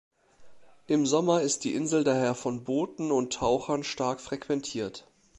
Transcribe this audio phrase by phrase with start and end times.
[0.87, 5.07] Im Sommer ist die Insel daher von Booten und Tauchern stark frequentiert.